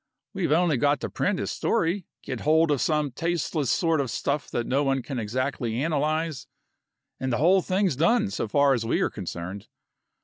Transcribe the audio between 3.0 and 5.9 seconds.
tasteless sort of stuff that no one can exactly